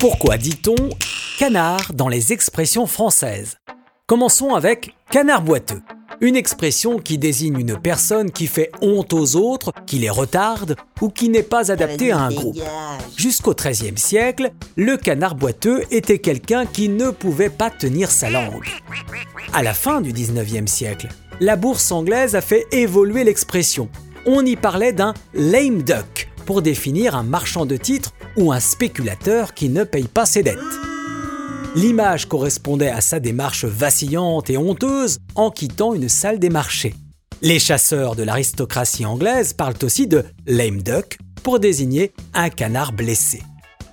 [0.00, 0.88] Pourquoi dit-on
[1.38, 3.58] canard dans les expressions françaises?
[4.06, 5.82] Commençons avec canard boiteux,
[6.22, 11.10] une expression qui désigne une personne qui fait honte aux autres, qui les retarde ou
[11.10, 12.56] qui n'est pas adaptée à un groupe.
[13.14, 18.64] Jusqu'au XIIIe siècle, le canard boiteux était quelqu'un qui ne pouvait pas tenir sa langue.
[19.52, 21.08] À la fin du XIXe siècle,
[21.40, 23.90] la bourse anglaise a fait évoluer l'expression.
[24.24, 29.54] On y parlait d'un lame duck pour définir un marchand de titres ou un spéculateur
[29.54, 30.58] qui ne paye pas ses dettes.
[31.76, 36.94] L'image correspondait à sa démarche vacillante et honteuse en quittant une salle des marchés.
[37.42, 43.42] Les chasseurs de l'aristocratie anglaise parlent aussi de lame duck pour désigner un canard blessé.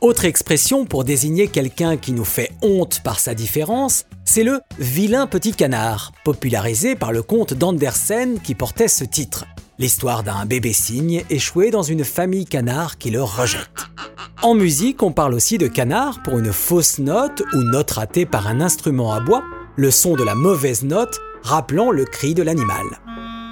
[0.00, 5.26] Autre expression pour désigner quelqu'un qui nous fait honte par sa différence, c'est le vilain
[5.26, 9.46] petit canard, popularisé par le comte d'Andersen qui portait ce titre.
[9.78, 13.93] L'histoire d'un bébé cygne échoué dans une famille canard qui le rejette.
[14.44, 18.46] En musique, on parle aussi de canard pour une fausse note ou note ratée par
[18.46, 19.42] un instrument à bois,
[19.76, 22.84] le son de la mauvaise note rappelant le cri de l'animal.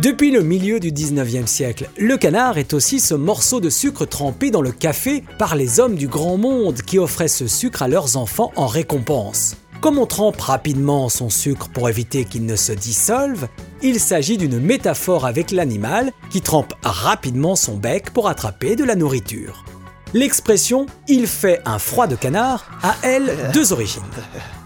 [0.00, 4.50] Depuis le milieu du 19e siècle, le canard est aussi ce morceau de sucre trempé
[4.50, 8.16] dans le café par les hommes du grand monde qui offraient ce sucre à leurs
[8.16, 9.58] enfants en récompense.
[9.82, 13.46] Comme on trempe rapidement son sucre pour éviter qu'il ne se dissolve,
[13.82, 18.94] il s'agit d'une métaphore avec l'animal qui trempe rapidement son bec pour attraper de la
[18.94, 19.66] nourriture.
[20.14, 24.02] L'expression il fait un froid de canard a, elle, deux origines.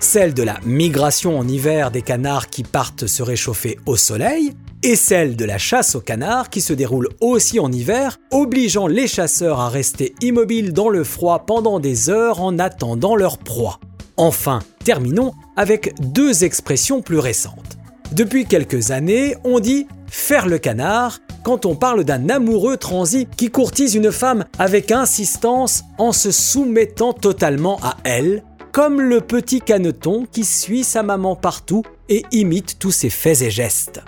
[0.00, 4.96] Celle de la migration en hiver des canards qui partent se réchauffer au soleil, et
[4.96, 9.60] celle de la chasse aux canards qui se déroule aussi en hiver, obligeant les chasseurs
[9.60, 13.78] à rester immobiles dans le froid pendant des heures en attendant leur proie.
[14.16, 17.76] Enfin, terminons avec deux expressions plus récentes.
[18.12, 23.50] Depuis quelques années, on dit faire le canard quand on parle d'un amoureux transi qui
[23.50, 30.26] courtise une femme avec insistance en se soumettant totalement à elle, comme le petit caneton
[30.30, 34.02] qui suit sa maman partout et imite tous ses faits et gestes.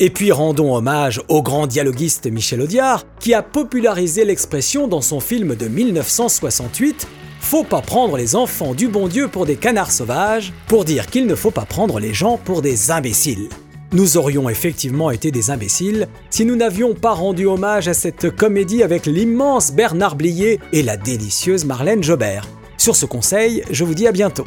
[0.00, 5.20] Et puis rendons hommage au grand dialoguiste Michel Audiard, qui a popularisé l'expression dans son
[5.20, 7.06] film de 1968
[7.40, 11.26] Faut pas prendre les enfants du bon Dieu pour des canards sauvages, pour dire qu'il
[11.26, 13.48] ne faut pas prendre les gens pour des imbéciles.
[13.94, 18.82] Nous aurions effectivement été des imbéciles si nous n'avions pas rendu hommage à cette comédie
[18.82, 22.48] avec l'immense Bernard Blier et la délicieuse Marlène Jobert.
[22.78, 24.46] Sur ce conseil, je vous dis à bientôt.